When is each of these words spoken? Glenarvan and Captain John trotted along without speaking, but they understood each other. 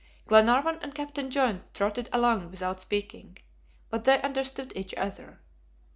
Glenarvan 0.25 0.79
and 0.81 0.95
Captain 0.95 1.29
John 1.29 1.63
trotted 1.75 2.09
along 2.11 2.49
without 2.49 2.81
speaking, 2.81 3.37
but 3.91 4.03
they 4.03 4.19
understood 4.23 4.73
each 4.75 4.95
other. 4.95 5.43